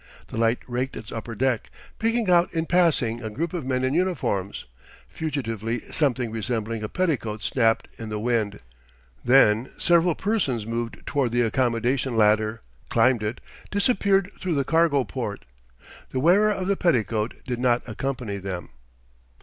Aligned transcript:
The 0.29 0.37
light 0.39 0.57
raked 0.67 0.95
its 0.97 1.11
upper 1.11 1.35
deck, 1.35 1.69
picking 1.99 2.27
out 2.27 2.51
in 2.55 2.65
passing 2.65 3.21
a 3.21 3.29
group 3.29 3.53
of 3.53 3.67
men 3.67 3.83
in 3.83 3.93
uniforms. 3.93 4.65
Fugitively 5.07 5.81
something 5.91 6.31
resembling 6.31 6.81
a 6.81 6.89
petticoat 6.89 7.43
snapped 7.43 7.87
in 7.99 8.09
the 8.09 8.17
wind. 8.17 8.61
Then 9.23 9.69
several 9.77 10.15
persons 10.15 10.65
moved 10.65 11.05
toward 11.05 11.31
the 11.31 11.43
accommodation 11.43 12.17
ladder, 12.17 12.63
climbed 12.89 13.21
it, 13.21 13.41
disappeared 13.69 14.31
through 14.39 14.55
the 14.55 14.65
cargo 14.65 15.03
port. 15.03 15.45
The 16.09 16.19
wearer 16.19 16.49
of 16.49 16.65
the 16.65 16.75
petticoat 16.77 17.35
did 17.45 17.59
not 17.59 17.83
accompany 17.87 18.37
them. 18.37 18.69